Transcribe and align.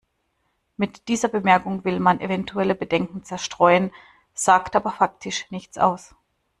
Mit 0.77 1.07
dieser 1.09 1.27
Bemerkung 1.27 1.85
will 1.85 1.99
man 1.99 2.21
eventuelle 2.21 2.73
Bedenken 2.73 3.23
zerstreuen, 3.23 3.91
sagt 4.33 4.75
aber 4.75 4.89
faktisch 4.93 5.45
nichts 5.51 5.77
aus. 5.77 6.15